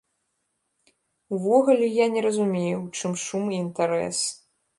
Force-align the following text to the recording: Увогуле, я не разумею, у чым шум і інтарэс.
Увогуле, 1.33 1.85
я 2.03 2.07
не 2.15 2.21
разумею, 2.27 2.77
у 2.81 2.89
чым 2.97 3.13
шум 3.27 3.45
і 3.53 3.61
інтарэс. 3.67 4.25